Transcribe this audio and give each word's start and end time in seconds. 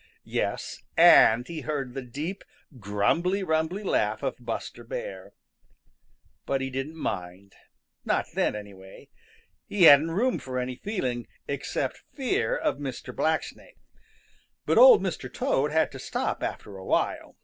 Yes, 0.25 0.81
and 0.97 1.47
he 1.47 1.61
heard 1.61 1.93
the 1.93 2.01
deep, 2.01 2.43
grumbly 2.79 3.43
rumbly 3.43 3.83
laugh 3.83 4.23
of 4.23 4.35
Buster 4.43 4.83
Bear. 4.83 5.31
But 6.47 6.59
he 6.59 6.71
didn't 6.71 6.95
mind 6.97 7.51
it. 7.53 7.59
Not 8.03 8.25
then, 8.33 8.55
anyway. 8.55 9.09
He 9.67 9.83
hadn't 9.83 10.09
room 10.09 10.39
for 10.39 10.57
any 10.57 10.77
feeling 10.77 11.27
except 11.47 12.01
fear 12.15 12.57
of 12.57 12.79
Mr. 12.79 13.15
Blacksnake. 13.15 13.77
But 14.65 14.79
Old 14.79 15.03
Mr. 15.03 15.31
Toad 15.31 15.71
had 15.71 15.91
to 15.91 15.99
stop 15.99 16.41
after 16.41 16.77
a 16.77 16.83
while. 16.83 17.35